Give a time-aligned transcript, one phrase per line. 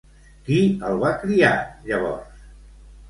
[0.47, 0.57] Qui
[0.87, 1.53] el va criar,
[1.91, 2.43] llavors?